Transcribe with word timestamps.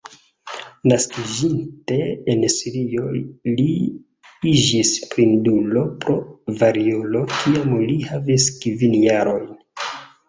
Naskiĝinte 0.91 1.97
en 2.33 2.41
Sirio, 2.53 3.11
li 3.59 3.67
iĝis 4.53 4.95
blindulo 5.11 5.85
pro 6.07 6.17
variolo 6.63 7.23
kiam 7.37 7.77
li 7.91 8.01
havis 8.09 8.49
kvin 8.65 9.01
jarojn. 9.05 9.51